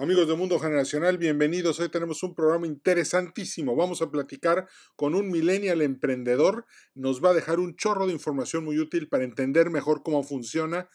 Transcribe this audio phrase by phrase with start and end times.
[0.00, 1.80] Amigos de Mundo Generacional, bienvenidos.
[1.80, 3.74] Hoy tenemos un programa interesantísimo.
[3.74, 6.66] Vamos a platicar con un millennial emprendedor.
[6.94, 10.88] Nos va a dejar un chorro de información muy útil para entender mejor cómo funciona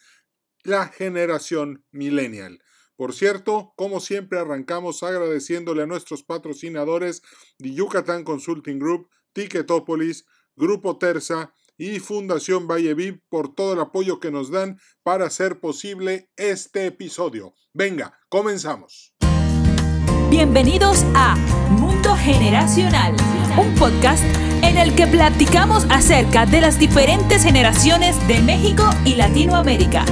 [0.64, 2.64] la generación millennial.
[2.96, 7.24] Por cierto, como siempre, arrancamos agradeciéndole a nuestros patrocinadores
[7.60, 10.24] de Yucatán Consulting Group, Ticketopolis,
[10.56, 16.30] Grupo Terza, y Fundación Valleviv por todo el apoyo que nos dan para hacer posible
[16.38, 17.54] este episodio.
[17.74, 19.14] Venga, comenzamos.
[20.30, 21.36] Bienvenidos a
[21.70, 23.16] Mundo Generacional,
[23.58, 24.24] un podcast
[24.64, 30.06] en el que platicamos acerca de las diferentes generaciones de México y Latinoamérica.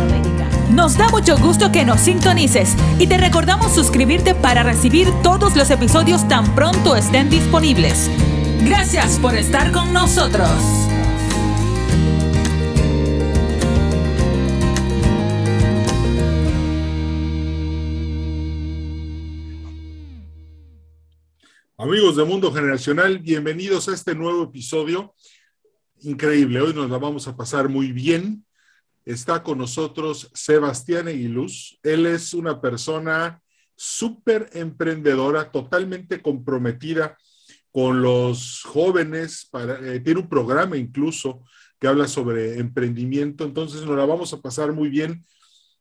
[0.71, 5.69] Nos da mucho gusto que nos sintonices y te recordamos suscribirte para recibir todos los
[5.69, 8.09] episodios tan pronto estén disponibles.
[8.63, 10.90] Gracias por estar con nosotros.
[21.81, 25.15] Amigos de Mundo Generacional, bienvenidos a este nuevo episodio.
[26.01, 28.45] Increíble, hoy nos la vamos a pasar muy bien.
[29.03, 31.79] Está con nosotros Sebastián Eguiluz.
[31.81, 33.41] Él es una persona
[33.75, 37.17] súper emprendedora, totalmente comprometida
[37.71, 39.47] con los jóvenes.
[39.49, 41.43] Para, eh, tiene un programa incluso
[41.79, 43.43] que habla sobre emprendimiento.
[43.43, 45.25] Entonces nos la vamos a pasar muy bien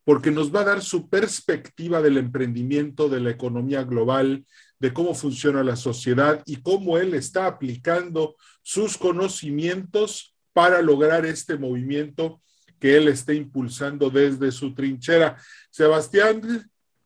[0.04, 4.46] porque nos va a dar su perspectiva del emprendimiento, de la economía global,
[4.80, 11.56] de cómo funciona la sociedad y cómo él está aplicando sus conocimientos para lograr este
[11.56, 12.40] movimiento
[12.78, 15.36] que él está impulsando desde su trinchera.
[15.70, 16.40] Sebastián,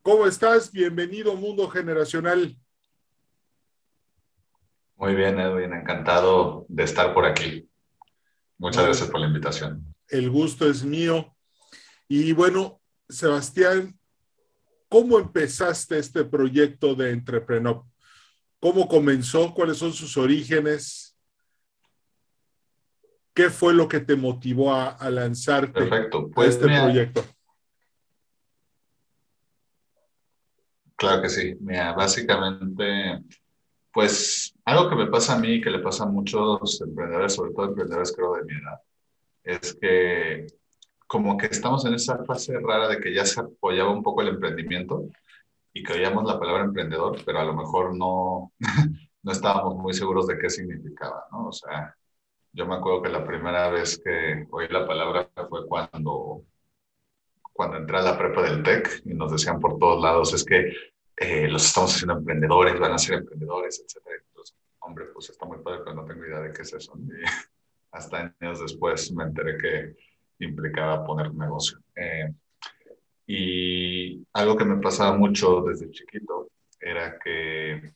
[0.01, 0.71] ¿cómo estás?
[0.71, 2.55] Bienvenido Mundo Generacional.
[4.95, 7.69] Muy bien, Edwin, encantado de estar por aquí.
[8.57, 9.93] Muchas gracias por la invitación.
[10.07, 11.35] El gusto es mío.
[12.07, 13.99] Y bueno, Sebastián,
[14.89, 17.83] ¿Cómo empezaste este proyecto de Entrepreneur?
[18.59, 19.53] ¿Cómo comenzó?
[19.53, 21.17] ¿Cuáles son sus orígenes?
[23.33, 26.29] ¿Qué fue lo que te motivó a, lanzarte Perfecto.
[26.31, 27.25] Pues, este proyecto?
[30.95, 31.55] Claro que sí.
[31.59, 33.21] Mira, básicamente,
[33.91, 37.53] pues algo que me pasa a mí y que le pasa a muchos emprendedores, sobre
[37.53, 38.81] todo emprendedores creo de mi edad,
[39.43, 40.47] es que
[41.07, 44.29] como que estamos en esa fase rara de que ya se apoyaba un poco el
[44.29, 45.07] emprendimiento
[45.73, 48.53] y que oíamos la palabra emprendedor, pero a lo mejor no,
[49.23, 51.47] no estábamos muy seguros de qué significaba, ¿no?
[51.47, 51.95] O sea,
[52.53, 56.43] yo me acuerdo que la primera vez que oí la palabra fue cuando,
[57.51, 60.73] cuando entré a la prepa del TEC y nos decían por todos lados, es que
[61.17, 64.01] eh, los estamos haciendo emprendedores, van a ser emprendedores, etc.
[64.27, 66.93] Entonces, hombre, pues está muy padre, pero no tengo idea de qué es eso.
[66.97, 67.23] Y
[67.91, 69.95] hasta años después me enteré que
[70.39, 71.79] implicaba poner negocio.
[71.95, 72.31] Eh,
[73.27, 77.93] y algo que me pasaba mucho desde chiquito era que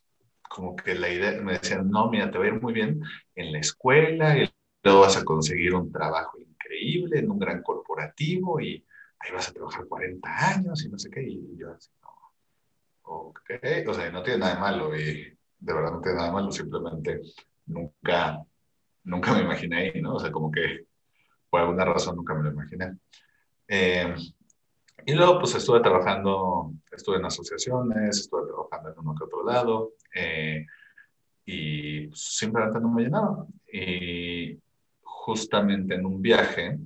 [0.49, 3.01] como que la idea, me decían, no, mira, te va a ir muy bien
[3.35, 4.49] en la escuela y
[4.83, 8.83] luego vas a conseguir un trabajo increíble en un gran corporativo y
[9.19, 11.21] ahí vas a trabajar 40 años y no sé qué.
[11.21, 12.09] Y yo así, no,
[13.03, 13.51] ok,
[13.87, 16.51] o sea, no tiene nada de malo y de verdad no tiene nada de malo,
[16.51, 17.21] simplemente
[17.67, 18.43] nunca,
[19.03, 20.15] nunca me imaginé ¿no?
[20.15, 20.88] O sea, como que
[21.49, 22.97] por alguna razón nunca me lo imaginé.
[23.67, 24.15] Eh,
[25.05, 29.93] y luego pues estuve trabajando, estuve en asociaciones, estuve trabajando en uno que otro lado
[30.13, 30.65] eh,
[31.45, 33.45] y pues, simplemente no me llenaba.
[33.71, 34.59] Y
[35.01, 36.77] justamente en un viaje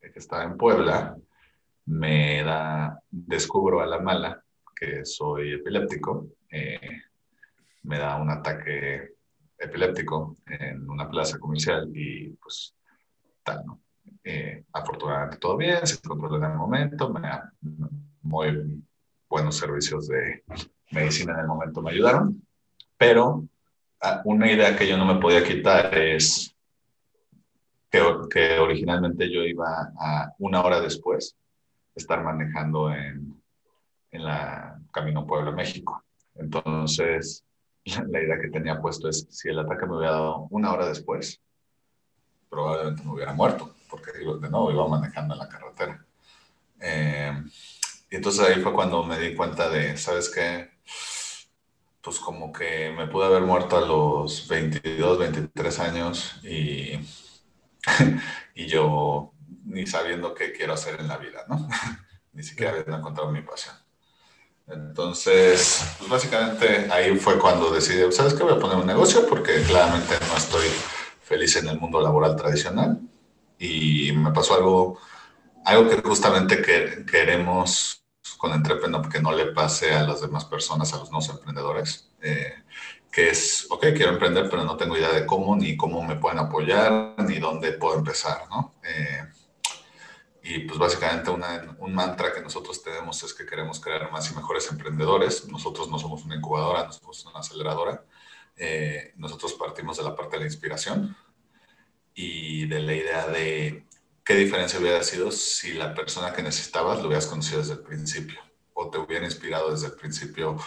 [0.00, 1.16] que estaba en Puebla,
[1.86, 4.42] me da, descubro a la mala
[4.74, 7.02] que soy epiléptico, eh,
[7.82, 9.14] me da un ataque
[9.58, 12.74] epiléptico en una plaza comercial y pues
[13.42, 13.80] tal, ¿no?
[14.22, 17.22] Eh, afortunadamente todo bien, se controla en el momento, me,
[18.22, 18.82] muy
[19.28, 20.44] buenos servicios de
[20.90, 22.46] medicina en el momento me ayudaron,
[22.98, 23.46] pero
[24.02, 26.54] ah, una idea que yo no me podía quitar es
[27.90, 31.34] que, que originalmente yo iba a una hora después
[31.94, 33.42] estar manejando en,
[34.10, 36.04] en la Camino Pueblo, México.
[36.34, 37.42] Entonces,
[37.84, 41.40] la idea que tenía puesto es, si el ataque me hubiera dado una hora después,
[42.50, 46.04] probablemente me hubiera muerto porque de nuevo iba manejando en la carretera.
[46.80, 47.32] Eh,
[48.10, 50.70] y entonces ahí fue cuando me di cuenta de, ¿sabes qué?
[52.00, 56.98] Pues como que me pude haber muerto a los 22, 23 años y,
[58.54, 59.32] y yo
[59.64, 61.68] ni sabiendo qué quiero hacer en la vida, ¿no?
[62.32, 63.76] ni siquiera habiendo encontrado mi pasión.
[64.66, 68.44] Entonces, pues básicamente ahí fue cuando decidí, ¿sabes qué?
[68.44, 70.68] Voy a poner un negocio porque claramente no estoy
[71.22, 73.00] feliz en el mundo laboral tradicional
[73.60, 74.98] y me pasó algo,
[75.66, 78.02] algo que justamente que, queremos
[78.38, 82.54] con Entrepreneur que no le pase a las demás personas, a los nuevos emprendedores, eh,
[83.12, 86.38] que es, ok, quiero emprender, pero no tengo idea de cómo, ni cómo me pueden
[86.38, 88.76] apoyar, ni dónde puedo empezar, ¿no?
[88.82, 89.28] Eh,
[90.42, 94.70] y pues básicamente un mantra que nosotros tenemos es que queremos crear más y mejores
[94.72, 95.46] emprendedores.
[95.48, 98.02] Nosotros no somos una incubadora, no somos una aceleradora.
[98.56, 101.14] Eh, nosotros partimos de la parte de la inspiración
[102.20, 103.86] y de la idea de
[104.24, 108.38] qué diferencia hubiera sido si la persona que necesitabas lo hubieras conocido desde el principio
[108.74, 110.58] o te hubiera inspirado desde el principio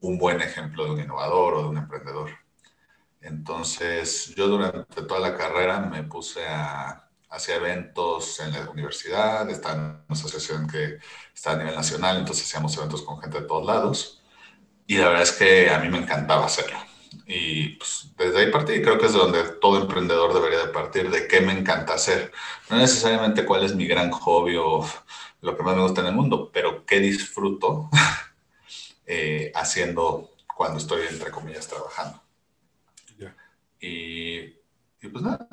[0.00, 2.30] un buen ejemplo de un innovador o de un emprendedor.
[3.20, 9.74] Entonces, yo durante toda la carrera me puse a hacía eventos en la universidad, estaba
[9.74, 10.98] en una asociación que
[11.34, 14.22] está a nivel nacional, entonces hacíamos eventos con gente de todos lados.
[14.86, 16.78] Y la verdad es que a mí me encantaba hacerlo.
[17.26, 21.10] Y pues, desde ahí partí, creo que es de donde todo emprendedor debería de partir,
[21.10, 22.32] de qué me encanta hacer.
[22.70, 24.86] No necesariamente cuál es mi gran hobby o
[25.40, 27.90] lo que más me gusta en el mundo, pero qué disfruto
[29.06, 32.20] eh, haciendo cuando estoy, entre comillas, trabajando.
[33.80, 34.38] Y,
[35.00, 35.48] y pues nada,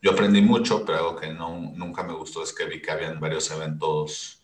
[0.00, 3.20] yo aprendí mucho, pero algo que no, nunca me gustó es que vi que habían
[3.20, 4.42] varios eventos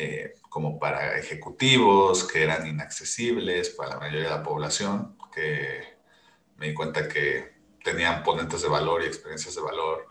[0.00, 5.98] eh, como para ejecutivos que eran inaccesibles para la mayoría de la población, que
[6.56, 10.06] me di cuenta que tenían ponentes de valor y experiencias de valor.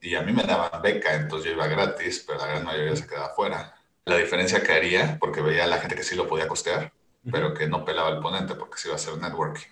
[0.00, 3.06] Y, a mí me daban beca, entonces yo iba gratis, pero la gran mayoría se
[3.06, 3.74] quedaba fuera.
[4.06, 6.90] La diferencia que haría, porque veía a la gente que sí lo podía costear,
[7.30, 9.68] pero que no pelaba el ponente porque se iba a hacer networking.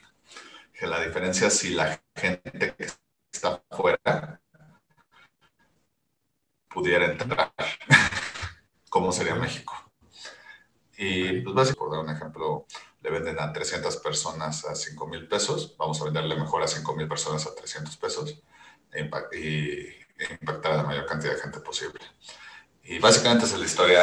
[0.75, 2.87] Que la diferencia si la gente que
[3.32, 4.38] está fuera
[6.72, 7.52] pudiera entrar,
[8.90, 9.75] ¿cómo sería México?
[10.96, 12.67] Y pues básicamente, por dar un ejemplo,
[13.02, 16.94] le venden a 300 personas a 5 mil pesos, vamos a venderle mejor a 5
[16.94, 18.43] mil personas a 300 pesos
[18.93, 22.00] e y impactar a la mayor cantidad de gente posible.
[22.84, 24.02] Y básicamente esa es la historia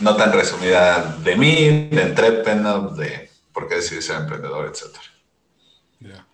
[0.00, 4.96] no tan resumida de mí, de Entrepreneur, de por qué decidí ser emprendedor, etc.
[5.98, 6.26] Ya.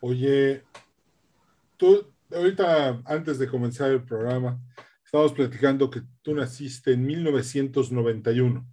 [0.00, 0.64] Oye,
[1.76, 4.58] tú, ahorita, antes de comenzar el programa,
[5.10, 8.64] estábamos platicando que tú naciste en 1991.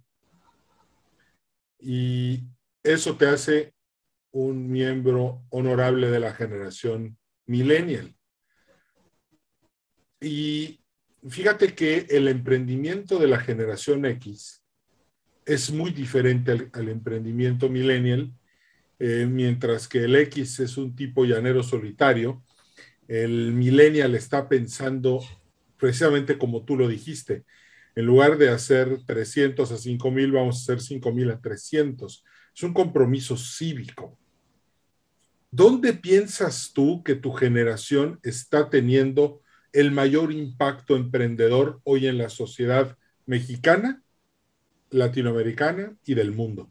[1.80, 2.44] Y
[2.80, 3.74] eso te hace
[4.30, 8.14] un miembro honorable de la generación millennial.
[10.20, 10.80] Y
[11.28, 14.62] fíjate que el emprendimiento de la generación X
[15.44, 18.32] es muy diferente al, emprendimiento millennial,
[19.00, 22.44] eh, mientras que el X es un tipo llanero solitario,
[23.08, 25.20] el millennial está pensando
[25.78, 27.44] precisamente como tú lo dijiste,
[27.94, 32.24] en lugar de hacer 300 a 5000, vamos a hacer 5000 a 300.
[32.54, 34.16] Es un compromiso cívico.
[35.50, 39.40] ¿Dónde piensas tú que tu generación está teniendo
[39.72, 42.96] el mayor impacto emprendedor hoy en la sociedad
[43.26, 44.02] mexicana,
[44.90, 46.70] latinoamericana y del mundo?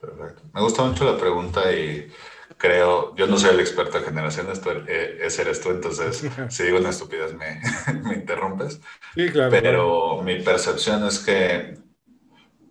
[0.00, 0.42] Perfecto.
[0.54, 2.08] Me gusta mucho la pregunta y
[2.56, 6.62] creo, yo no soy el experto de generación, esto, eh, ese eres tú, entonces si
[6.62, 7.60] digo una estupidez me,
[8.02, 8.80] me interrumpes.
[9.14, 9.50] Sí, claro.
[9.50, 11.78] Pero mi percepción es que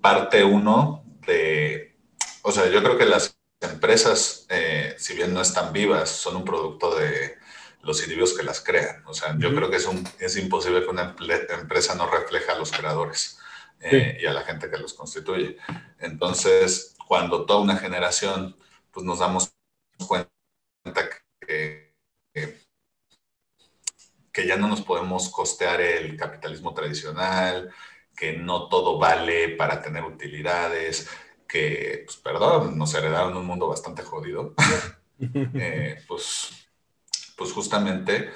[0.01, 1.95] parte uno de,
[2.43, 6.45] o sea, yo creo que las empresas, eh, si bien no están vivas, son un
[6.45, 7.37] producto de
[7.81, 9.03] los individuos que las crean.
[9.05, 11.15] O sea, yo creo que es, un, es imposible que una
[11.59, 13.39] empresa no refleje a los creadores
[13.79, 15.57] eh, y a la gente que los constituye.
[15.99, 18.57] Entonces, cuando toda una generación,
[18.91, 19.54] pues nos damos
[20.07, 20.29] cuenta
[21.39, 21.95] que,
[24.31, 27.73] que ya no nos podemos costear el capitalismo tradicional,
[28.15, 31.09] que no todo vale para tener utilidades,
[31.47, 34.53] que, pues perdón, nos heredaron un mundo bastante jodido.
[35.19, 36.65] eh, pues
[37.35, 38.31] pues justamente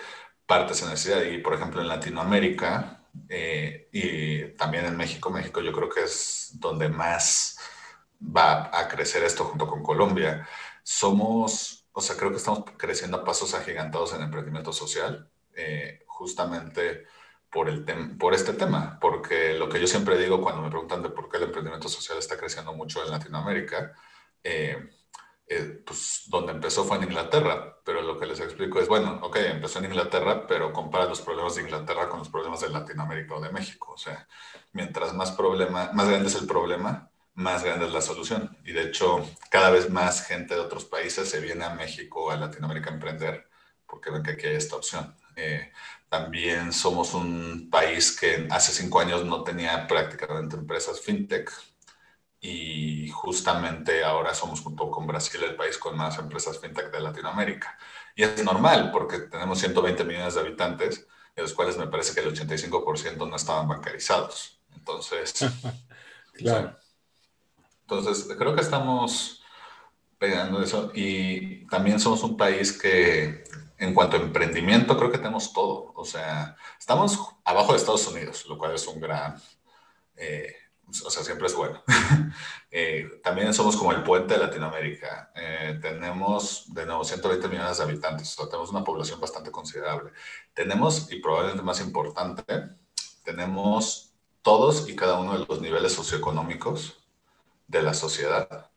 [0.46, 1.24] parte esa necesidad.
[1.24, 6.51] Y por ejemplo en Latinoamérica eh, y también en México, México yo creo que es
[6.54, 7.58] donde más
[8.22, 10.48] va a crecer esto junto con Colombia.
[10.91, 17.05] Somos, o sea, creo que estamos creciendo a pasos agigantados en emprendimiento social, eh, justamente
[17.51, 17.86] por, el
[18.17, 21.38] por este tema, porque lo que yo siempre digo cuando me preguntan de por qué
[21.38, 23.93] el emprendimiento social está creciendo mucho en Latinoamérica,
[24.43, 24.89] eh,
[25.46, 29.36] eh, pues donde empezó fue en Inglaterra, pero lo que les explico es, bueno, ok,
[29.38, 33.41] empezó en Inglaterra, pero compara los problemas de Inglaterra con los problemas de Latinoamérica o
[33.41, 33.91] de México.
[33.93, 34.27] O sea,
[34.74, 37.09] mientras más problema, más grande es el problema,
[37.39, 38.58] más grande es la solución.
[38.65, 42.36] Y de hecho, cada vez más gente de otros países se viene a México, a
[42.36, 43.48] Latinoamérica a emprender,
[43.88, 45.15] porque ven que aquí hay esta opción.
[45.38, 45.72] Eh,
[46.10, 51.50] también somos un país que hace cinco años no tenía prácticamente empresas fintech
[52.41, 57.77] y justamente ahora somos junto con Brasil el país con más empresas fintech de Latinoamérica.
[58.15, 62.19] Y es normal porque tenemos 120 millones de habitantes, de los cuales me parece que
[62.19, 64.60] el 85% no estaban bancarizados.
[64.75, 65.36] Entonces,
[66.34, 66.77] claro.
[67.89, 69.41] Entonces, creo que estamos
[70.19, 73.43] pegando eso y también somos un país que
[73.79, 75.91] en cuanto a emprendimiento creo que tenemos todo.
[75.96, 79.41] O sea, estamos abajo de Estados Unidos, lo cual es un gran...
[80.17, 80.53] Eh,
[80.88, 81.84] o sea, siempre es bueno.
[82.72, 85.31] Eh, también somos como el puente de Latinoamérica.
[85.36, 90.12] Eh, tenemos de nuevo 120 millones de habitantes, o sea, tenemos una población bastante considerable.
[90.53, 92.43] Tenemos, y probablemente más importante,
[93.24, 96.99] tenemos todos y cada uno de los niveles socioeconómicos
[97.70, 98.72] de la sociedad.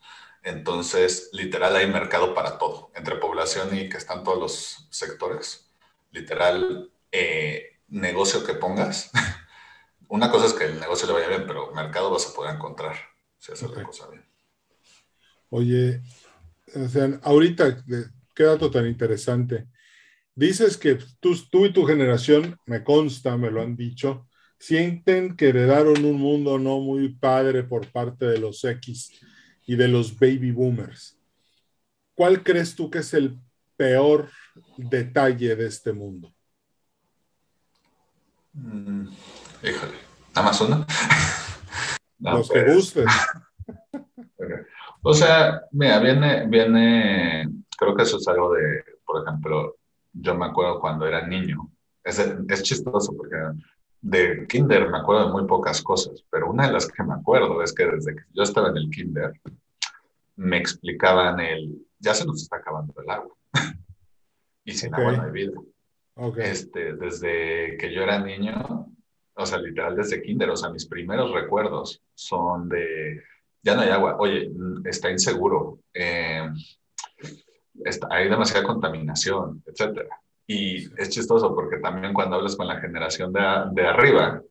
[0.45, 5.73] Entonces, literal, hay mercado para todo, entre población y que están todos los sectores.
[6.11, 9.11] Literal, eh, negocio que pongas
[10.09, 12.97] una cosa es que el negocio le vaya bien, pero mercado vas a poder encontrar
[13.39, 14.25] si haces la cosa bien.
[15.49, 16.03] Oye,
[16.75, 17.85] o sea, ahorita,
[18.35, 19.69] qué dato tan interesante.
[20.35, 24.29] Dices que tú, tú y tu generación, me consta, me lo han dicho,
[24.63, 29.11] sienten que heredaron un mundo no muy padre por parte de los X
[29.67, 31.19] y de los baby boomers.
[32.15, 33.41] ¿Cuál crees tú que es el
[33.77, 34.31] peor
[34.77, 36.33] detalle de este mundo?
[38.53, 39.09] Mm,
[39.65, 39.99] híjole,
[40.35, 40.87] Amazon.
[42.21, 42.75] no, Los que pues.
[42.77, 43.07] gusten.
[45.05, 49.77] O sea, mira, viene, viene, creo que eso es algo de, por ejemplo,
[50.13, 51.73] yo me acuerdo cuando era niño.
[52.05, 53.35] Es, es chistoso porque
[54.03, 57.63] de kinder me acuerdo de muy pocas cosas, pero una de las que me acuerdo
[57.63, 59.41] es que desde que yo estaba en el kinder,
[60.37, 63.35] me explicaban el, ya se nos está acabando el agua.
[64.65, 65.53] y sin agua no hay vida.
[66.37, 68.87] Este, desde que yo era niño,
[69.35, 73.23] o sea, literal desde kinder, o sea, mis primeros recuerdos son de,
[73.63, 74.51] ya no hay agua, oye,
[74.85, 76.51] está inseguro, eh,
[78.11, 80.22] hay demasiada contaminación, etcétera.
[80.47, 83.41] Y es chistoso porque también cuando hablas con la generación de,
[83.73, 84.43] de arriba,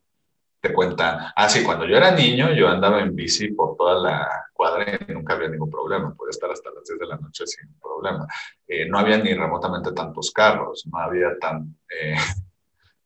[0.62, 4.30] te cuentan, ah, sí, cuando yo era niño, yo andaba en bici por toda la
[4.54, 7.74] cuadra y nunca había ningún problema, podía estar hasta las 10 de la noche sin
[7.80, 8.28] problema.
[8.68, 12.16] Eh, no había ni remotamente tantos carros, no había tan, eh,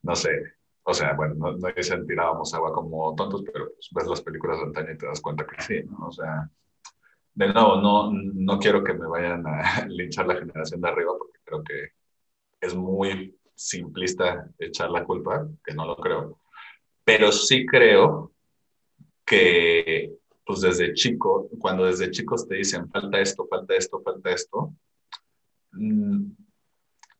[0.03, 4.07] no sé, o sea, bueno, no, no dicen tirábamos agua como tontos, pero pues, ves
[4.07, 6.07] las películas de antaño y te das cuenta que sí, ¿no?
[6.07, 6.49] O sea,
[7.33, 11.39] de nuevo, no, no quiero que me vayan a linchar la generación de arriba porque
[11.43, 11.91] creo que
[12.59, 16.39] es muy simplista echar la culpa, que no lo creo,
[17.03, 18.31] pero sí creo
[19.25, 20.11] que
[20.45, 24.73] pues desde chico, cuando desde chicos te dicen falta esto, falta esto, falta esto,
[25.71, 26.31] mm,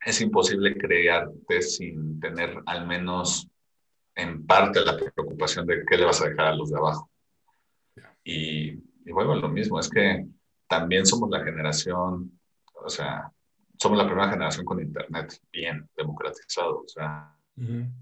[0.05, 3.49] es imposible crearte sin tener al menos
[4.13, 7.09] en parte la preocupación de qué le vas a dejar a los de abajo.
[8.23, 10.25] Y, y bueno, lo mismo, es que
[10.67, 12.39] también somos la generación,
[12.73, 13.31] o sea,
[13.79, 17.93] somos la primera generación con Internet bien democratizado, o sea, no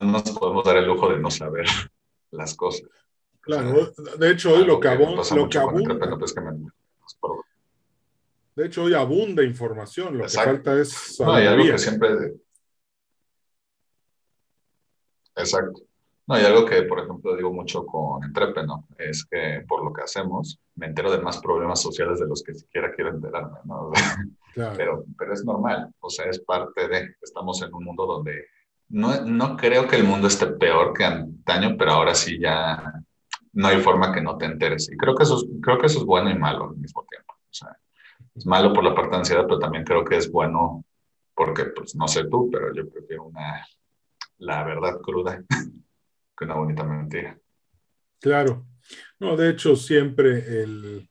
[0.00, 1.66] nos podemos dar el lujo de no saber
[2.30, 2.88] las cosas.
[3.40, 5.94] Claro, de hecho hoy lo que, abunda, lo que abunda,
[8.56, 11.20] de hecho hoy abunda información, lo que falta es...
[11.20, 12.08] No, hay algo que siempre
[15.36, 15.82] Exacto.
[16.26, 20.02] No, y algo que, por ejemplo, digo mucho con Entrepeno es que por lo que
[20.02, 23.92] hacemos me entero de más problemas sociales de los que siquiera quiero enterarme, ¿no?
[24.54, 24.76] Claro.
[24.76, 28.46] Pero, pero es normal, o sea, es parte de, estamos en un mundo donde
[28.88, 33.02] no, no creo que el mundo esté peor que antaño, pero ahora sí ya
[33.52, 34.88] no hay forma que no te enteres.
[34.92, 37.34] Y creo que eso es, creo que eso es bueno y malo al mismo tiempo.
[37.34, 37.76] O sea,
[38.34, 40.84] es malo por la parte de ansiedad, pero también creo que es bueno
[41.34, 43.66] porque, pues, no sé tú, pero yo prefiero una
[44.38, 45.42] la verdad cruda
[46.36, 47.38] que una bonita mentira.
[48.20, 48.66] Claro.
[49.18, 51.08] No, de hecho, siempre el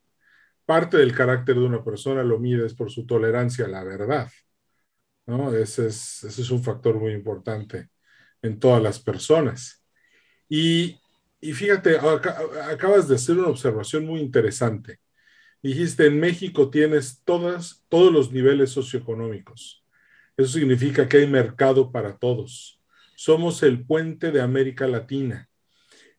[0.66, 4.30] parte del carácter de una persona lo mides por su tolerancia a la verdad.
[5.26, 5.54] ¿no?
[5.54, 7.90] Ese es, ese es un factor muy importante
[8.42, 9.84] en todas las personas.
[10.50, 11.00] Y,
[11.40, 15.00] y fíjate, acabas de hacer una observación muy interesante.
[15.62, 19.86] Dijiste, en México tienes todas, todos los niveles socioeconómicos.
[20.36, 22.83] Eso significa que hay mercado para todos
[23.16, 25.50] somos el puente de América Latina.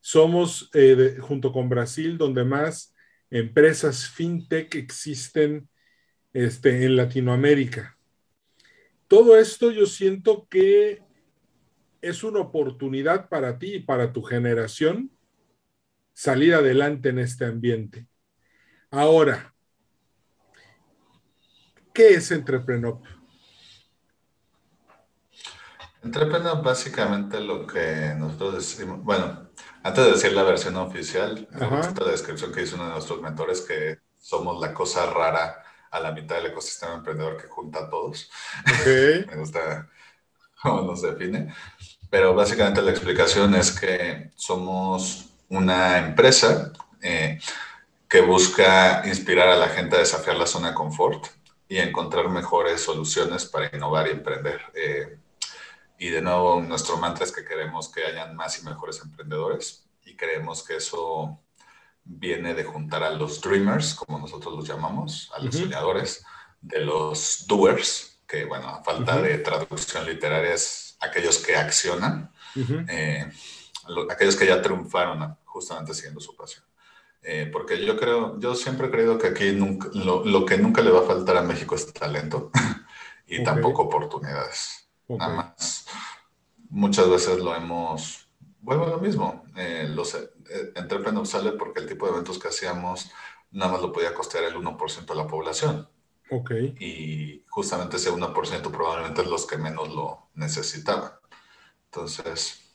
[0.01, 2.93] Somos, eh, junto con Brasil, donde más
[3.29, 5.67] empresas fintech existen
[6.33, 7.97] este, en Latinoamérica.
[9.07, 11.01] Todo esto yo siento que
[12.01, 15.11] es una oportunidad para ti y para tu generación
[16.13, 18.07] salir adelante en este ambiente.
[18.89, 19.53] Ahora,
[21.93, 22.99] ¿qué es Entrepreneur?
[26.05, 29.49] Entrepreneur básicamente lo que nosotros decimos, bueno,
[29.81, 33.97] antes de decir la versión oficial, la descripción que hizo uno de nuestros mentores, que
[34.19, 38.29] somos la cosa rara a la mitad del ecosistema emprendedor que junta a todos.
[38.85, 39.89] me gusta
[40.61, 41.51] cómo nos define.
[42.11, 46.71] Pero básicamente la explicación es que somos una empresa
[47.01, 47.39] eh,
[48.07, 51.25] que busca inspirar a la gente a desafiar la zona de confort
[51.67, 54.61] y encontrar mejores soluciones para innovar y emprender.
[54.75, 55.17] Eh,
[55.97, 60.15] y de nuevo, nuestro mantra es que queremos que hayan más y mejores emprendedores y
[60.15, 61.39] creemos que eso
[62.03, 66.23] viene de juntar a los dreamers, como nosotros los llamamos, a los soñadores,
[66.61, 72.31] de los doers, que bueno, a falta de traducción literaria es aquellos que accionan,
[72.87, 73.31] eh,
[74.09, 76.63] aquellos que ya triunfaron justamente siguiendo su pasión.
[77.21, 80.99] Eh, porque yo creo, yo siempre he creído que aquí lo, que nunca le va
[80.99, 82.51] a faltar a México es talento
[83.27, 84.87] y tampoco oportunidades.
[85.07, 85.84] Nada más.
[86.69, 88.27] Muchas veces lo hemos,
[88.61, 90.29] vuelvo a lo mismo, eh, los eh,
[90.75, 93.11] Entrepreneur sale porque el tipo de eventos que hacíamos
[93.51, 95.87] nada más lo podía costear el 1% de la población.
[96.29, 96.51] Ok.
[96.79, 101.11] Y justamente ese 1% probablemente es los que menos lo necesitaban.
[101.85, 102.65] Entonces,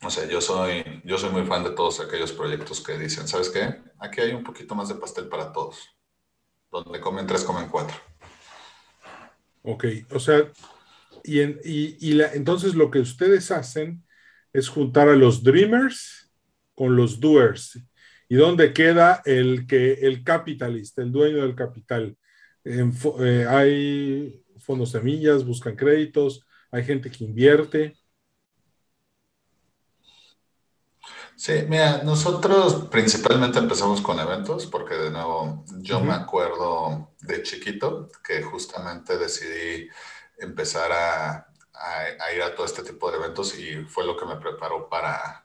[0.00, 3.50] no sé, yo soy, yo soy muy fan de todos aquellos proyectos que dicen, ¿sabes
[3.50, 3.80] qué?
[3.98, 5.96] Aquí hay un poquito más de pastel para todos.
[6.70, 7.96] Donde comen tres, comen cuatro.
[9.62, 10.52] Ok, o sea,
[11.24, 14.04] y, y, entonces lo que ustedes hacen
[14.52, 16.30] es juntar a los dreamers
[16.74, 17.78] con los doers.
[18.28, 22.16] ¿Y dónde queda el, que, el capitalista, el dueño del capital?
[22.64, 27.96] Eh, hay fondos semillas, buscan créditos, hay gente que invierte.
[31.36, 38.08] Sí, mira, nosotros principalmente empezamos con eventos porque de nuevo yo me acuerdo de chiquito
[38.22, 39.88] que justamente decidí
[40.38, 41.46] empezar a,
[42.34, 45.44] ir a todo este tipo de eventos y fue lo que me preparó para,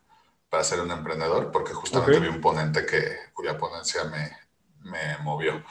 [0.50, 4.32] para ser un emprendedor porque justamente vi un ponente que, cuya ponencia me,
[4.90, 5.64] me movió.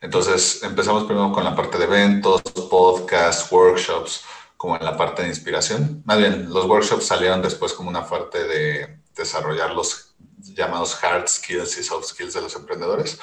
[0.00, 4.24] Entonces empezamos primero con la parte de eventos, podcasts, workshops,
[4.56, 6.02] como en la parte de inspiración.
[6.04, 10.05] Más bien, los workshops salieron después como una parte de desarrollar los
[10.54, 13.18] llamados hard skills y soft skills de los emprendedores.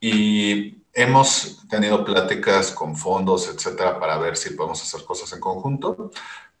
[0.00, 6.10] Y hemos tenido pláticas con fondos, etcétera, para ver si podemos hacer cosas en conjunto.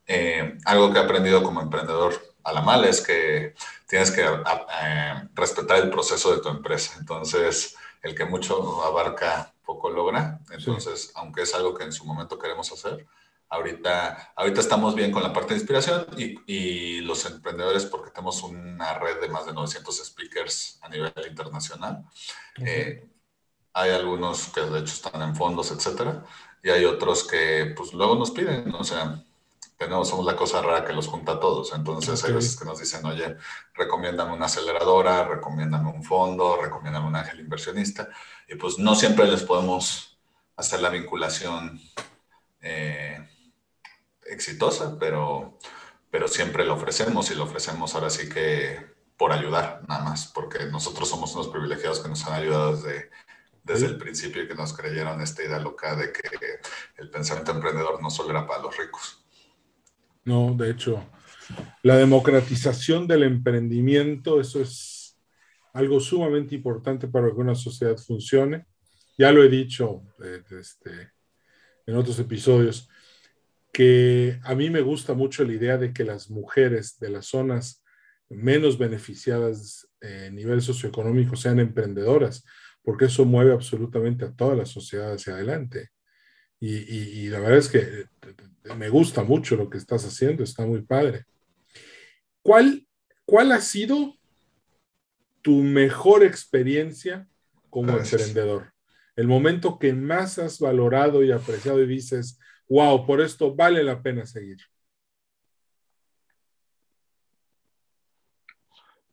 [0.06, 3.54] Eh, algo que he aprendido como emprendedor a la mala es que
[3.86, 4.24] tienes que
[5.34, 6.96] respetar el proceso de tu empresa.
[6.98, 10.40] Entonces, el que mucho abarca, poco logra.
[10.50, 13.06] Entonces, aunque es algo que en su momento queremos hacer,
[13.50, 18.42] Ahorita, ahorita estamos bien con la parte de inspiración y, y, los emprendedores porque tenemos
[18.42, 22.04] una red de más de 900 speakers a nivel internacional.
[22.58, 23.08] Eh,
[23.72, 26.24] hay algunos que de hecho están en fondos, etcétera,
[26.62, 29.24] y hay otros que pues luego nos piden, o sea,
[29.78, 31.72] tenemos, somos la cosa rara que los junta a todos.
[31.72, 33.36] Entonces hay veces que nos dicen, oye,
[33.74, 38.08] recomiéndame una aceleradora, recomiéndame un fondo, recomiéndame un ángel inversionista.
[38.48, 40.18] Y pues no siempre les podemos
[40.56, 41.80] hacer la vinculación
[42.60, 43.24] eh,
[44.30, 45.58] exitosa, pero,
[46.10, 50.66] pero siempre lo ofrecemos y lo ofrecemos ahora sí que por ayudar, nada más, porque
[50.66, 53.10] nosotros somos unos privilegiados que nos han ayudado desde,
[53.64, 56.20] desde el principio y que nos creyeron esta idea loca de que
[56.96, 59.24] el pensamiento emprendedor no solo era para los ricos.
[60.24, 61.04] No, de hecho,
[61.82, 65.18] la democratización del emprendimiento, eso es
[65.72, 68.66] algo sumamente importante para que una sociedad funcione.
[69.16, 71.10] Ya lo he dicho eh, este,
[71.86, 72.88] en otros episodios
[73.72, 77.84] que a mí me gusta mucho la idea de que las mujeres de las zonas
[78.28, 82.44] menos beneficiadas a nivel socioeconómico sean emprendedoras,
[82.82, 85.90] porque eso mueve absolutamente a toda la sociedad hacia adelante.
[86.60, 90.82] Y, la verdad es que eh, me gusta mucho lo que estás haciendo, está muy
[90.82, 91.24] padre.
[92.42, 92.86] ¿Cuál,
[93.24, 94.16] cuál ha sido
[95.40, 97.28] tu mejor experiencia
[97.70, 98.72] como emprendedor?
[99.14, 104.00] El momento que más has valorado y apreciado y dices, wow, por esto vale la
[104.00, 104.58] pena seguir?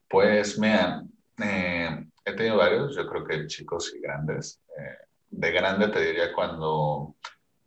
[0.07, 1.03] Pues mira,
[1.43, 4.61] eh, he tenido varios, yo creo que chicos y grandes.
[4.77, 7.15] Eh, de grande te diría cuando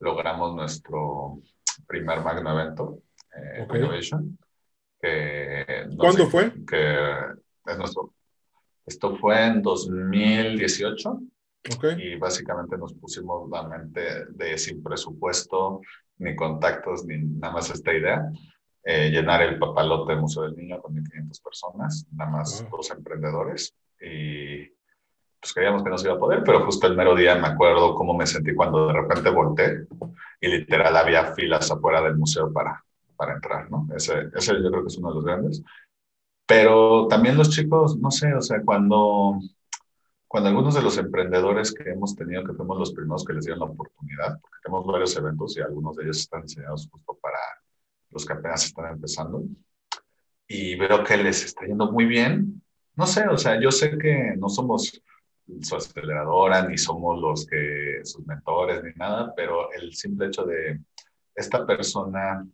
[0.00, 1.40] logramos nuestro
[1.86, 3.02] primer magno evento,
[3.34, 4.38] eh, Innovation.
[5.96, 6.52] ¿Cuándo fue?
[6.66, 7.18] Que
[7.66, 8.14] es nuestro,
[8.86, 11.20] esto fue en 2018.
[11.98, 15.80] Y básicamente nos pusimos la mente de sin presupuesto,
[16.18, 18.30] ni contactos, ni nada más esta idea.
[18.84, 23.74] Eh, llenar el papalote del Museo del Niño con 1.500 personas, nada más dos emprendedores.
[24.00, 24.66] Y
[25.40, 27.94] pues creíamos que no se iba a poder, pero justo el mero día me acuerdo
[27.94, 29.86] cómo me sentí cuando de repente volteé
[30.40, 32.82] y literal había filas afuera del museo para,
[33.16, 33.86] para entrar, ¿no?
[33.94, 35.62] Ese, ese yo creo que es uno de los grandes.
[36.46, 39.38] Pero también los chicos, no sé, o sea, cuando,
[40.28, 43.60] cuando algunos de los emprendedores que hemos tenido, que fuimos los primeros que les dieron
[43.60, 47.38] la oportunidad, porque tenemos varios eventos y algunos de ellos están diseñados justo para
[48.10, 49.42] los que apenas están empezando,
[50.46, 52.62] y veo que les está yendo muy bien,
[52.94, 55.00] no sé, o sea, yo sé que no somos
[55.62, 60.80] su aceleradora, ni somos los que, sus mentores, ni nada, pero el simple hecho de
[61.34, 62.46] esta persona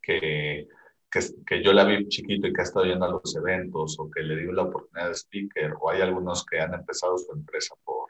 [0.00, 0.68] que,
[1.46, 4.22] que, yo la vi chiquito y que ha estado yendo a los eventos, o que
[4.22, 8.08] le dio la oportunidad de speaker, o hay algunos que han empezado su empresa por,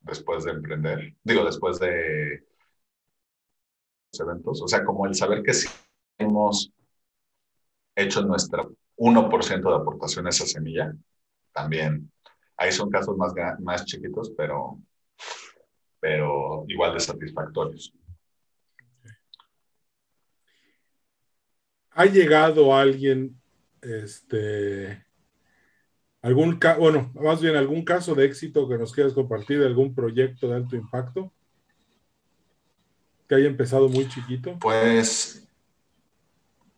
[0.00, 2.44] después de emprender, digo, después de
[4.12, 5.68] los eventos, o sea, como el saber que sí
[6.18, 6.72] hemos
[7.94, 8.66] hecho nuestra
[8.96, 10.94] 1% de aportación a esa semilla,
[11.52, 12.10] también
[12.56, 14.78] Ahí son casos más, más chiquitos, pero,
[16.00, 17.92] pero igual de satisfactorios.
[21.98, 23.40] ¿Ha llegado alguien,
[23.80, 25.02] este,
[26.20, 30.56] algún, bueno, más bien algún caso de éxito que nos quieras compartir, algún proyecto de
[30.56, 31.32] alto impacto?
[33.26, 34.58] Que haya empezado muy chiquito.
[34.60, 35.48] Pues,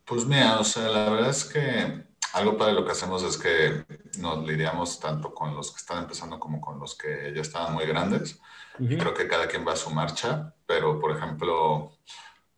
[0.05, 3.85] pues mira, o sea, la verdad es que algo para lo que hacemos es que
[4.19, 7.85] nos lidiamos tanto con los que están empezando como con los que ya estaban muy
[7.85, 8.39] grandes.
[8.79, 11.91] Y creo que cada quien va a su marcha, pero por ejemplo,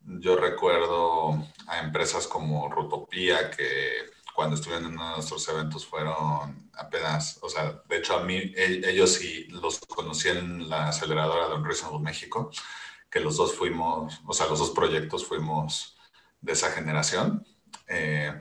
[0.04, 6.70] yo recuerdo a empresas como Rutopía que cuando estuvieron en uno de nuestros eventos fueron
[6.74, 11.48] apenas, o sea, de hecho a mí, e, ellos sí los conocí en la aceleradora
[11.48, 12.50] de Unreasonable México,
[13.10, 15.98] que los dos fuimos, o sea, los dos proyectos fuimos
[16.40, 17.46] de esa generación.
[17.86, 18.32] Eh,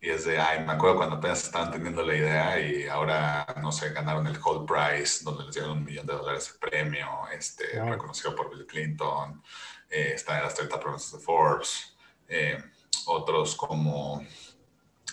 [0.00, 3.72] y es de, ay, me acuerdo cuando apenas estaban teniendo la idea y ahora, no
[3.72, 7.82] sé, ganaron el Whole Prize, donde les dieron un millón de dólares de premio, este,
[7.82, 9.42] reconocido por Bill Clinton,
[9.90, 11.96] eh, está en las 30 promesas de Forbes,
[12.28, 12.62] eh,
[13.06, 14.24] otros como,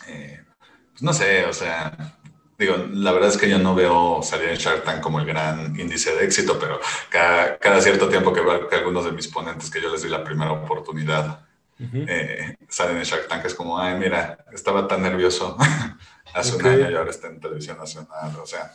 [0.07, 0.43] eh,
[0.91, 2.17] pues no sé, o sea,
[2.57, 5.79] digo, la verdad es que yo no veo salir en Shark Tank como el gran
[5.79, 9.69] índice de éxito, pero cada, cada cierto tiempo que veo que algunos de mis ponentes
[9.69, 11.45] que yo les di la primera oportunidad,
[11.79, 15.57] eh, salen en Shark Tank, es como, ay, mira, estaba tan nervioso
[16.33, 18.36] hace un año y ahora está en televisión nacional.
[18.41, 18.73] O sea,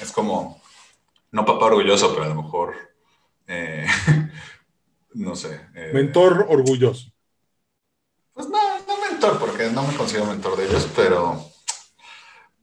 [0.00, 0.62] es como,
[1.32, 2.74] no papá orgulloso, pero a lo mejor,
[3.46, 3.86] eh,
[5.14, 5.60] no sé.
[5.74, 7.10] Eh, mentor orgulloso.
[8.32, 11.44] Pues no, no mentor, porque no me considero mentor de ellos, pero,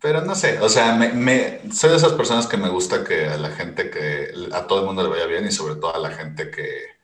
[0.01, 3.25] pero no sé, o sea, me, me, soy de esas personas que me gusta que
[3.25, 5.99] a la gente que, a todo el mundo le vaya bien y sobre todo a
[5.99, 6.95] la gente que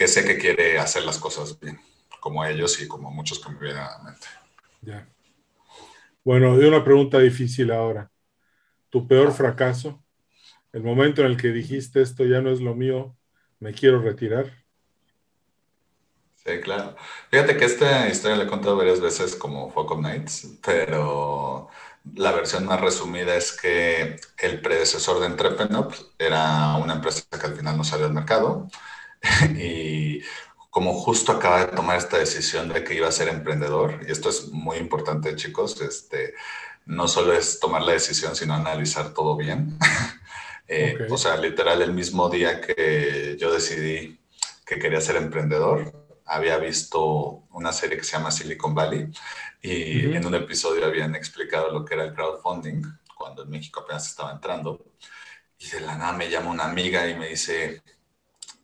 [0.00, 1.78] que sé que quiere hacer las cosas bien,
[2.20, 4.26] como ellos y como muchos que me vienen a la mente.
[4.80, 5.06] Ya.
[6.24, 8.10] Bueno, de una pregunta difícil ahora.
[8.88, 10.02] ¿Tu peor fracaso?
[10.72, 13.14] El momento en el que dijiste esto ya no es lo mío,
[13.58, 14.59] me quiero retirar.
[16.44, 16.96] Sí, claro.
[17.30, 21.68] Fíjate que esta historia la he contado varias veces como Fuck of Nights, pero
[22.14, 27.56] la versión más resumida es que el predecesor de Entrepreneur era una empresa que al
[27.56, 28.68] final no salió al mercado
[29.54, 30.22] y
[30.70, 34.30] como justo acaba de tomar esta decisión de que iba a ser emprendedor, y esto
[34.30, 36.34] es muy importante, chicos, este,
[36.86, 39.78] no solo es tomar la decisión, sino analizar todo bien.
[40.68, 44.20] eh, O sea, literal, el mismo día que yo decidí
[44.64, 45.92] que quería ser emprendedor,
[46.30, 49.10] había visto una serie que se llama Silicon Valley
[49.60, 50.16] y uh -huh.
[50.16, 52.82] en un episodio habían explicado lo que era el crowdfunding,
[53.18, 54.94] cuando en México apenas estaba entrando.
[55.58, 57.82] Y de la nada me llama una amiga y me dice,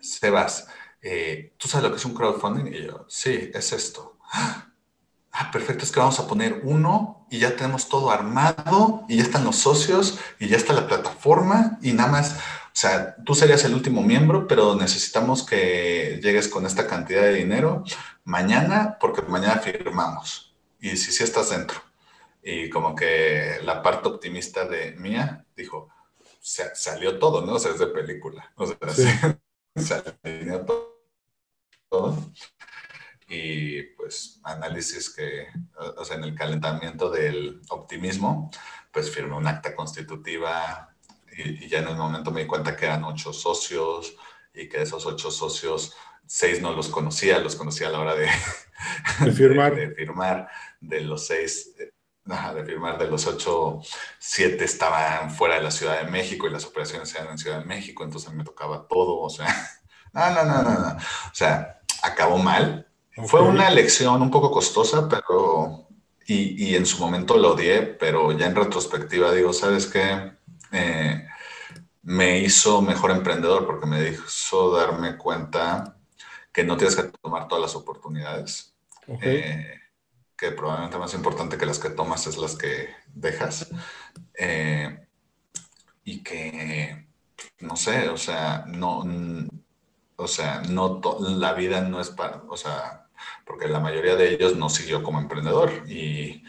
[0.01, 0.69] Sebas,
[1.03, 2.73] eh, ¿tú sabes lo que es un crowdfunding?
[2.73, 4.19] Y yo, sí, es esto.
[5.39, 9.23] Ah, perfecto, es que vamos a poner uno y ya tenemos todo armado y ya
[9.23, 13.65] están los socios y ya está la plataforma y nada más, o sea, tú serías
[13.65, 17.85] el último miembro, pero necesitamos que llegues con esta cantidad de dinero
[18.25, 21.81] mañana porque mañana firmamos y si sí estás dentro.
[22.43, 25.89] Y como que la parte optimista de mía dijo,
[26.41, 27.55] salió todo, ¿no?
[27.55, 28.53] O sea, es de película.
[28.55, 29.09] O sea, sí.
[29.75, 30.65] se alineó
[31.89, 32.17] todo.
[33.29, 35.49] Y pues análisis que,
[35.97, 38.51] o sea, en el calentamiento del optimismo,
[38.93, 40.95] pues firmé un acta constitutiva
[41.37, 44.17] y, y, ya en el momento me di cuenta que eran ocho socios
[44.55, 48.15] y que de esos ocho socios, seis no los conocía, los conocía a la hora
[48.15, 48.29] de,
[49.25, 49.75] de firmar.
[49.75, 50.49] De, de, firmar.
[50.81, 53.81] De los seis, de firmar de los ocho,
[54.19, 57.67] siete estaban fuera de la Ciudad de México y las operaciones eran en Ciudad de
[57.67, 59.47] México, entonces me tocaba todo, o sea,
[60.13, 60.97] no, no, no, no, no.
[60.97, 62.86] o sea, acabó mal.
[63.25, 65.89] Fue una elección un poco costosa, pero,
[66.27, 70.33] y, y, en su momento lo odié, pero ya en retrospectiva digo, ¿sabes qué?
[70.73, 71.27] Eh,
[72.03, 75.97] me hizo mejor emprendedor porque me hizo darme cuenta
[76.53, 78.75] que no tienes que tomar todas las oportunidades.
[79.09, 79.37] Okay.
[79.37, 79.81] Eh,
[80.37, 83.69] que probablemente más importante que las que tomas es las que dejas.
[84.35, 85.07] Eh,
[86.05, 87.09] y que,
[87.61, 89.05] no sé, o sea, no,
[90.17, 93.06] o sea, no la vida no es para, o sea,
[93.47, 96.43] porque la mayoría de ellos no siguió como emprendedor y,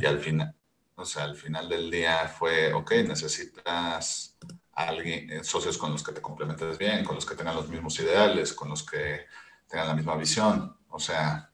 [0.00, 0.54] y al final,
[0.96, 4.36] o sea, al final del día fue, ok, necesitas
[4.72, 7.98] alguien, eh, socios con los que te complementes bien, con los que tengan los mismos
[8.00, 9.26] ideales, con los que
[9.68, 11.52] tengan la misma visión, o sea,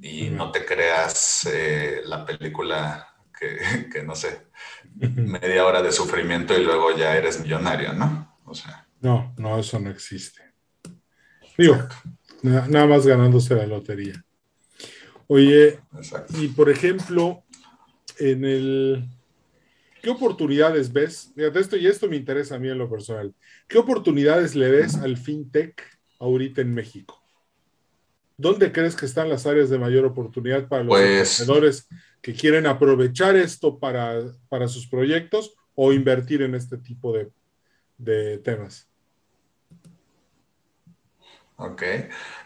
[0.00, 4.46] y no te creas eh, la película que, que, no sé,
[4.94, 8.38] media hora de sufrimiento y luego ya eres millonario, ¿no?
[8.44, 8.86] O sea.
[9.00, 10.42] No, no, eso no existe.
[11.58, 11.76] Digo,
[12.42, 14.24] nada más ganándose la lotería.
[15.26, 15.80] Oye,
[16.38, 17.42] y por ejemplo,
[18.18, 19.08] en el...
[20.02, 21.32] ¿Qué oportunidades ves?
[21.36, 23.32] Fíjate, esto y esto me interesa a mí en lo personal.
[23.68, 25.80] ¿Qué oportunidades le ves al fintech
[26.18, 27.22] ahorita en México?
[28.36, 31.88] ¿Dónde crees que están las áreas de mayor oportunidad para los pues, emprendedores
[32.20, 37.30] que quieren aprovechar esto para, para, sus proyectos o invertir en este tipo de,
[37.98, 38.91] de temas?
[41.62, 41.82] Ok.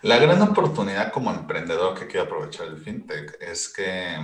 [0.03, 4.17] La gran oportunidad como emprendedor que quiero aprovechar el fintech es que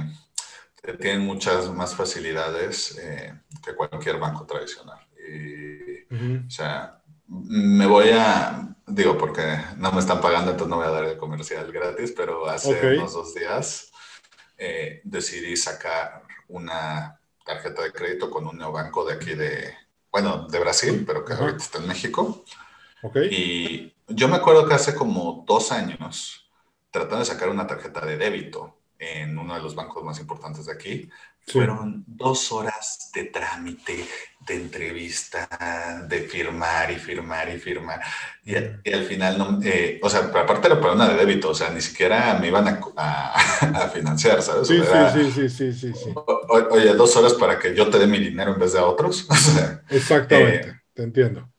[1.00, 3.32] tienen muchas más facilidades eh,
[3.64, 4.98] que cualquier banco tradicional.
[5.28, 6.02] Y,
[6.46, 10.90] O sea, me voy a, digo, porque no me están pagando, entonces no voy a
[10.90, 13.90] dar el comercial gratis, pero hace unos dos días
[14.58, 19.74] eh, decidí sacar una tarjeta de crédito con un neobanco de aquí de,
[20.10, 22.44] bueno, de Brasil, pero que ahorita está en México.
[23.02, 23.28] Okay.
[23.30, 26.48] Y yo me acuerdo que hace como dos años,
[26.90, 30.72] tratando de sacar una tarjeta de débito, en uno de los bancos más importantes de
[30.72, 31.10] aquí.
[31.44, 34.06] Fueron dos horas de trámite,
[34.46, 38.00] de entrevista, de firmar y firmar y firmar.
[38.44, 41.70] Y, al final, no, eh, o sea, aparte era para una de débito, o sea,
[41.70, 44.68] ni siquiera me iban a, a, financiar, ¿sabes?
[44.68, 46.14] Sí, sí, sí, sí, sí, sí,
[46.70, 49.26] oye, dos horas para que yo te dé mi dinero en vez de a otros.
[49.90, 51.51] Exactamente, eh, te entiendo.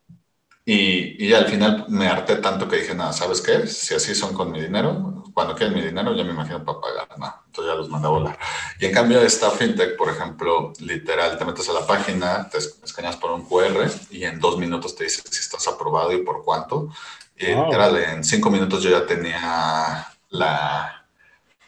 [0.66, 3.66] Y, y al final me harté tanto que dije, nada, ¿sabes qué?
[3.66, 7.18] Si así son con mi dinero, cuando quieren mi dinero ya me imagino para pagar,
[7.18, 7.42] ¿no?
[7.46, 8.38] Entonces ya los manda a volar.
[8.78, 13.16] Y en cambio esta fintech, por ejemplo, literal, te metes a la página, te escaneas
[13.16, 16.88] por un QR y en dos minutos te dice si estás aprobado y por cuánto.
[17.36, 21.06] Y en cinco minutos yo ya tenía la,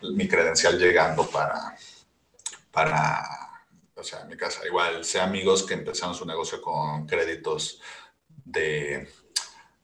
[0.02, 1.76] mi credencial llegando para,
[2.70, 3.24] para,
[3.96, 4.64] o sea, en mi casa.
[4.64, 7.80] Igual, sé amigos que empezaron su negocio con créditos
[8.46, 9.09] de,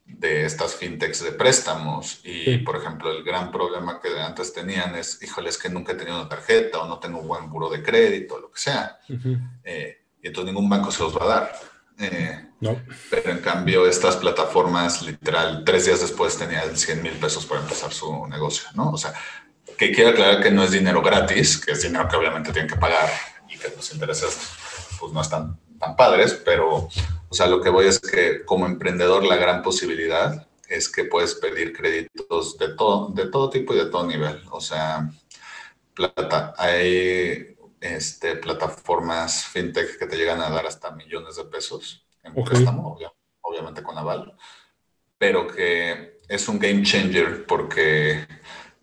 [0.05, 2.21] de estas fintechs de préstamos.
[2.23, 5.95] Y, por ejemplo, el gran problema que antes tenían es, híjole, es que nunca he
[5.95, 8.97] tenido una tarjeta o no tengo un buen buro de crédito, lo que sea.
[9.63, 11.55] Eh, y entonces ningún banco se los va a dar.
[11.99, 12.81] Eh, no.
[13.09, 17.93] Pero en cambio, estas plataformas, literal, tres días después tenían 100 mil pesos para empezar
[17.93, 18.91] su negocio, ¿no?
[18.91, 19.13] O sea,
[19.77, 22.79] que quiero aclarar que no es dinero gratis, que es dinero que obviamente tienen que
[22.79, 23.09] pagar
[23.49, 24.37] y que los intereses
[24.99, 26.87] pues no están tan padres, pero
[27.33, 31.33] o sea, lo que voy es que como emprendedor la gran posibilidad es que puedes
[31.33, 34.43] pedir créditos de todo, de todo tipo y de todo nivel.
[34.51, 35.09] O sea,
[35.95, 42.35] plata, hay este, plataformas fintech que te llegan a dar hasta millones de pesos en
[42.35, 42.99] préstamo,
[43.41, 44.37] obviamente con aval,
[45.17, 48.27] pero que es un game changer porque,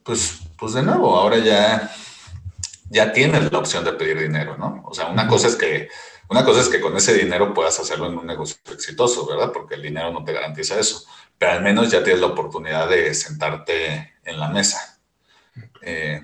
[0.02, 1.88] pues, pues de nuevo, ahora ya,
[2.88, 4.82] ya tienes la opción de pedir dinero, ¿no?
[4.86, 5.88] O sea, una cosa es que
[6.30, 9.50] una cosa es que con ese dinero puedas hacerlo en un negocio exitoso, ¿verdad?
[9.52, 11.04] Porque el dinero no te garantiza eso,
[11.36, 15.00] pero al menos ya tienes la oportunidad de sentarte en la mesa.
[15.82, 16.20] Eh,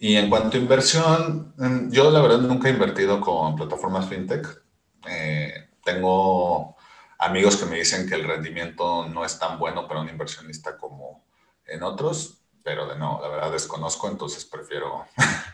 [0.00, 4.64] y en cuanto a inversión, mm, yo la verdad nunca he invertido con plataformas fintech.
[5.08, 6.76] Eh, tengo
[7.18, 11.24] amigos que me dicen que el rendimiento no es tan bueno para un inversionista como
[11.64, 15.06] en otros, pero de no, la verdad desconozco, entonces prefiero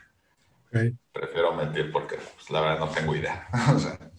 [1.12, 3.48] Prefiero mentir porque pues, la verdad no tengo idea.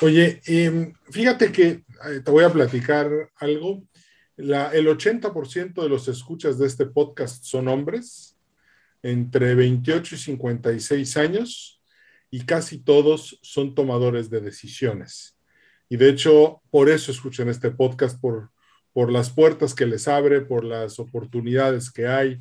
[0.00, 3.82] Oye, em, fíjate que eh, te voy a platicar algo.
[4.36, 8.36] La, el 80% de los escuchas de este podcast son hombres,
[9.02, 11.82] entre 28 y 56 años,
[12.30, 15.36] y casi todos son tomadores de decisiones.
[15.88, 18.50] Y de hecho, por eso escuchan este podcast, por,
[18.92, 22.40] por las puertas que les abre, por las oportunidades que hay,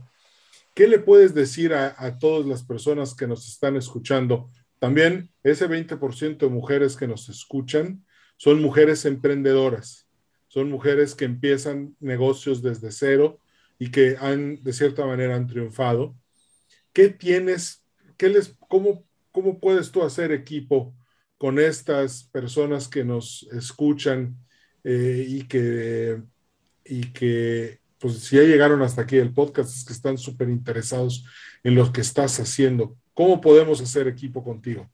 [0.77, 4.51] ¿Qué le puedes decir a, todas las personas que nos están escuchando?
[4.77, 10.07] También ese 20% de mujeres que nos escuchan son mujeres emprendedoras,
[10.47, 13.41] son mujeres que empiezan negocios desde cero
[13.79, 16.15] y que han, de cierta manera, han triunfado.
[16.93, 17.83] ¿Qué tienes?
[18.15, 20.95] Qué les, cómo, ¿Cómo puedes tú hacer equipo
[21.39, 24.37] con estas personas que nos escuchan
[24.83, 26.21] eh, y, que,
[26.85, 31.25] y que pues si ya llegaron hasta aquí el podcast, es que están súper interesados
[31.63, 32.95] en lo que estás haciendo.
[33.13, 34.87] ¿Cómo podemos hacer equipo contigo?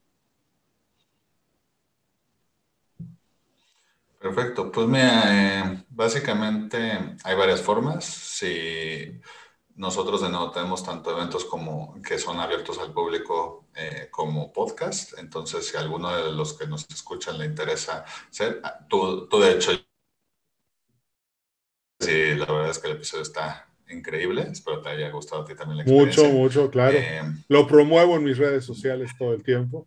[4.18, 8.06] Perfecto, pues mira, eh, básicamente hay varias formas.
[8.06, 9.20] Si
[9.76, 15.18] nosotros de nuevo tenemos tanto eventos como que son abiertos al público eh, como podcast,
[15.18, 19.72] entonces si alguno de los que nos escuchan le interesa ser, tú, tú de hecho,
[22.04, 25.54] sí, la verdad es que el episodio está increíble, espero te haya gustado a ti
[25.54, 26.22] también la experiencia.
[26.24, 26.96] Mucho, mucho, claro.
[26.96, 29.86] Eh, Lo promuevo en mis redes sociales todo el tiempo.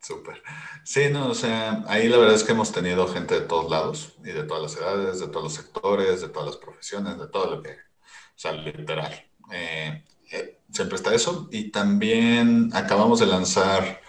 [0.00, 0.42] Súper.
[0.84, 4.14] Sí, no, o sea, ahí la verdad es que hemos tenido gente de todos lados
[4.24, 7.56] y de todas las edades, de todos los sectores, de todas las profesiones, de todo
[7.56, 9.12] lo que, o sea, literal.
[9.52, 11.48] Eh, eh, siempre está eso.
[11.52, 14.00] Y también acabamos de lanzar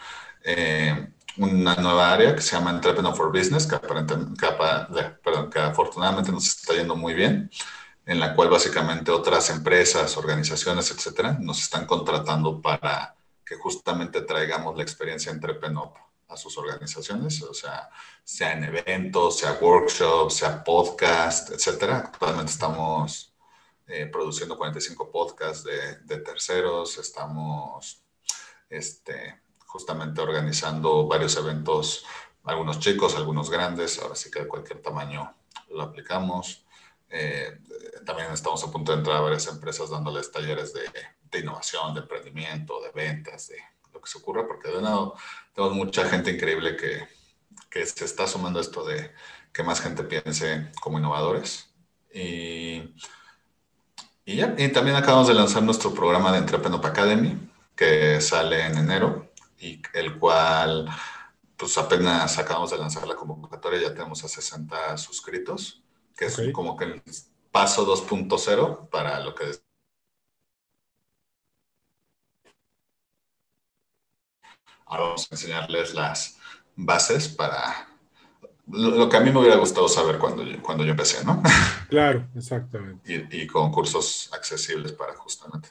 [0.44, 6.32] eh, una nueva área que se llama Entrepreneur for Business, que, que, perdón, que afortunadamente
[6.32, 7.50] nos está yendo muy bien,
[8.06, 13.15] en la cual básicamente otras empresas, organizaciones, etcétera, nos están contratando para
[13.46, 15.96] que justamente traigamos la experiencia entre PENOP
[16.28, 17.89] a sus organizaciones, o sea,
[18.24, 21.98] sea en eventos, sea workshops, sea podcast, etcétera.
[21.98, 23.34] Actualmente estamos
[23.88, 28.04] eh, produciendo 45 podcasts de, de, terceros, estamos
[28.69, 29.41] este,
[29.74, 32.06] justamente organizando varios eventos,
[32.46, 35.36] algunos chicos, algunos grandes, ahora sí que de cualquier tamaño
[35.70, 36.66] lo aplicamos.
[37.10, 37.60] Eh,
[38.06, 40.84] también estamos a punto de entrar a varias empresas dándoles talleres de
[41.34, 43.58] de innovación, de emprendimiento, de ventas, de
[43.92, 45.18] lo que se ocurra, porque de nuevo
[45.54, 47.08] tenemos mucha gente increíble que,
[47.70, 49.12] que se está sumando esto de
[49.52, 51.70] que más gente piense como innovadores.
[52.14, 52.94] Y,
[54.26, 58.78] y, ya, y también acabamos de lanzar nuestro programa de Entrepreneur Academy, que sale en
[58.78, 59.33] enero,
[59.63, 60.89] y el cual
[61.56, 65.82] pues apenas acabamos de lanzar la convocatoria, ya tenemos a 60 suscritos,
[66.17, 67.04] que es como que el
[67.52, 69.45] paso 2.0 para lo que
[74.86, 76.38] Ahora vamos a enseñarles las
[76.76, 77.88] bases para
[78.67, 81.41] lo, que a mí me hubiera gustado saber cuando yo, cuando yo empecé, ¿no?
[81.89, 83.28] Claro, exactamente.
[83.32, 85.69] Y, con cursos accesibles para justamente.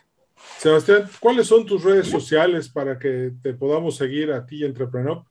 [0.63, 5.25] Sebastián, ¿cuáles son tus redes sociales para que te podamos seguir a ti, Entrepreneur?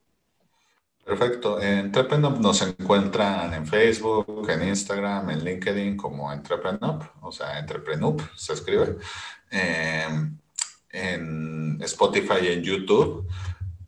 [1.05, 1.57] Perfecto.
[1.61, 8.51] Entrepreneur nos encuentran en Facebook, en Instagram, en LinkedIn como Entrepreneur, o sea, Entrepreneur se
[8.51, 8.97] escribe.
[9.49, 10.37] Em,
[10.89, 13.25] en Spotify y en YouTube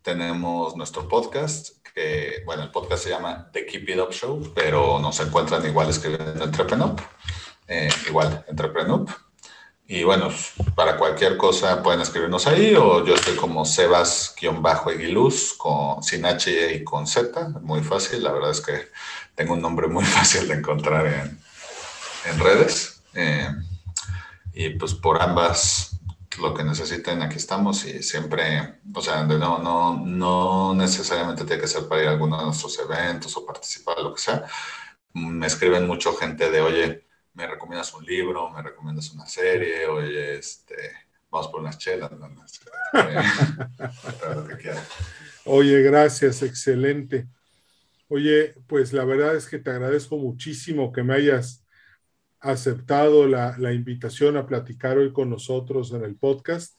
[0.01, 4.97] tenemos nuestro podcast, que, bueno, el podcast se llama The Keep It Up Show, pero
[4.97, 6.95] nos encuentran igual escribiendo Entrepreneur,
[7.67, 9.05] eh, igual Entrepreneur.
[9.85, 10.29] Y bueno,
[10.75, 16.83] para cualquier cosa pueden escribirnos ahí o yo estoy como Sebas-Eguiluz con, sin H y
[16.83, 18.89] con Z, muy fácil, la verdad es que
[19.35, 21.39] tengo un nombre muy fácil de encontrar en,
[22.31, 23.03] en redes.
[23.13, 23.49] Eh,
[24.53, 25.99] y pues por ambas
[26.39, 31.67] lo que necesiten, aquí estamos y siempre, o sea, no, no, no necesariamente tiene que
[31.67, 34.45] ser para ir a alguno de nuestros eventos o participar, lo que sea.
[35.13, 40.35] Me escriben mucho gente de, oye, me recomiendas un libro, me recomiendas una serie, oye,
[40.35, 40.91] este,
[41.29, 42.11] vamos por unas chelas,
[45.45, 47.27] Oye, gracias, excelente.
[48.07, 51.65] Oye, pues la verdad es que te agradezco muchísimo que me hayas
[52.39, 56.77] aceptado la, invitación a platicar hoy con nosotros en el podcast.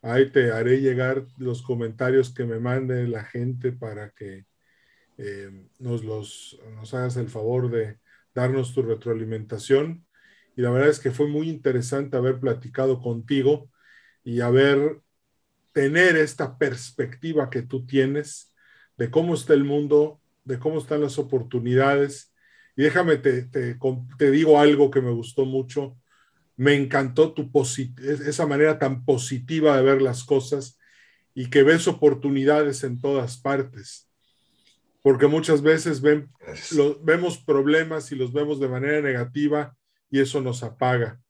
[0.00, 4.46] Ahí te haré llegar los comentarios que me mande la gente para que
[5.18, 7.98] eh, nos, los, nos hagas el favor de
[8.34, 10.06] darnos tu retroalimentación.
[10.56, 13.70] Y la verdad es que fue muy interesante haber platicado contigo
[14.24, 15.00] y haber
[15.72, 18.54] tener esta perspectiva que tú tienes
[18.96, 22.32] de cómo está el mundo, de cómo están las oportunidades
[22.78, 25.98] y déjame, te, te, digo algo que me gustó mucho.
[26.56, 27.50] Me encantó tu
[28.24, 30.78] esa manera tan positiva de ver las cosas
[31.34, 34.07] y que ves oportunidades en todas partes.
[35.02, 36.28] Porque muchas veces ven,
[37.02, 39.76] vemos problemas y los vemos de manera negativa
[40.10, 41.20] y eso nos apaga.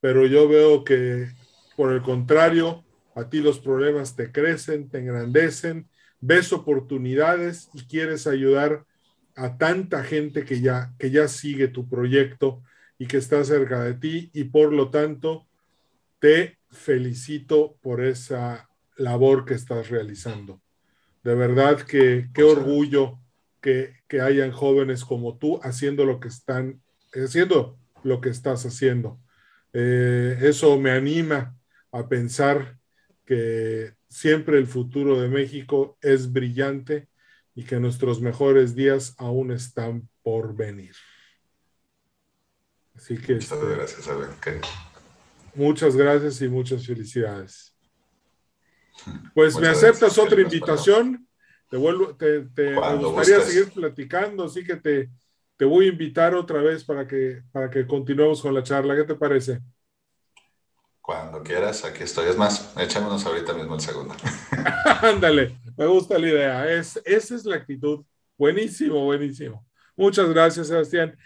[0.00, 1.28] Pero yo veo que,
[1.76, 5.88] por el contrario, a ti los problemas te crecen, te engrandecen,
[6.20, 8.84] ves oportunidades y quieres ayudar
[9.34, 12.62] a tanta gente que ya, que ya sigue tu proyecto
[12.98, 15.46] y que está cerca de ti y por lo tanto
[16.18, 20.60] te felicito por esa labor que estás realizando.
[21.24, 23.18] De verdad que qué orgullo
[23.62, 26.82] que, que hayan jóvenes como tú haciendo lo que están
[27.14, 29.20] haciendo lo que estás haciendo.
[29.72, 31.56] Eh, eso me anima
[31.90, 32.78] a pensar
[33.24, 37.08] que siempre el futuro de México es brillante
[37.54, 40.94] y que nuestros mejores días aún están por venir.
[42.94, 43.34] Así que.
[43.34, 44.60] Muchas este, gracias, a ver, ¿qué?
[45.54, 47.70] Muchas gracias y muchas felicidades.
[49.34, 51.21] Pues me aceptas otra invitación.
[51.72, 53.54] Te vuelvo, te, te- me Cuando gustaría gustes.
[53.54, 55.10] seguir platicando, así que te,
[55.56, 58.94] te voy a invitar otra vez para que, para que continuemos con la charla.
[58.94, 59.60] ¿Qué te parece?
[61.00, 62.28] Cuando quieras, aquí estoy.
[62.28, 64.14] Es más, echémonos ahorita mismo el segundo.
[65.02, 66.72] Ándale, me gusta la idea.
[66.72, 68.04] Es, esa es la actitud.
[68.38, 69.66] Buenísimo, buenísimo.
[69.96, 71.16] Muchas gracias, Sebastián.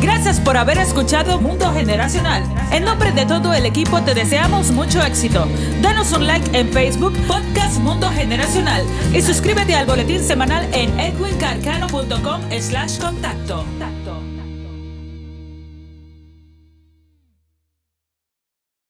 [0.01, 2.43] Gracias por haber escuchado Mundo Generacional.
[2.71, 5.47] En nombre de todo el equipo te deseamos mucho éxito.
[5.81, 12.41] Danos un like en Facebook, Podcast Mundo Generacional y suscríbete al boletín semanal en edwincarcano.com
[12.59, 13.65] slash contacto.